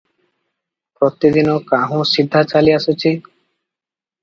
[1.01, 3.15] ପ୍ରତିଦିନ କାହୁଁ ସିଦା ଚାଲି ଆସୁଛି।